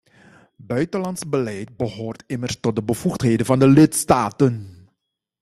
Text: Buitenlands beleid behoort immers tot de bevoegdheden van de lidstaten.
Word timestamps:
Buitenlands 0.69 1.23
beleid 1.33 1.69
behoort 1.77 2.23
immers 2.27 2.57
tot 2.59 2.75
de 2.75 2.83
bevoegdheden 2.83 3.45
van 3.45 3.59
de 3.59 3.67
lidstaten. 3.67 4.87